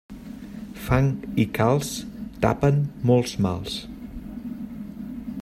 Fang 0.85 1.09
i 1.43 1.45
calç 1.57 1.91
tapen 2.47 2.81
molts 3.11 3.37
mals. 3.47 3.79